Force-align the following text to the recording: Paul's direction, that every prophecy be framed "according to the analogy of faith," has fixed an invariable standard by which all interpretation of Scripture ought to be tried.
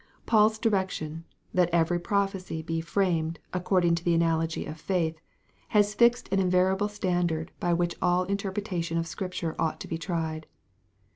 Paul's 0.25 0.57
direction, 0.57 1.25
that 1.53 1.69
every 1.69 1.99
prophecy 1.99 2.63
be 2.63 2.81
framed 2.81 3.37
"according 3.53 3.93
to 3.93 4.03
the 4.03 4.15
analogy 4.15 4.65
of 4.65 4.81
faith," 4.81 5.21
has 5.77 5.93
fixed 5.93 6.27
an 6.33 6.39
invariable 6.39 6.89
standard 6.89 7.51
by 7.59 7.73
which 7.73 7.93
all 8.01 8.23
interpretation 8.23 8.97
of 8.97 9.05
Scripture 9.05 9.55
ought 9.59 9.79
to 9.81 9.87
be 9.87 9.99
tried. 9.99 10.47